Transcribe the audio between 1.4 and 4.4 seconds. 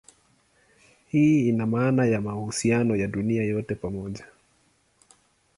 ina maana ya mahusiano ya dunia yote pamoja.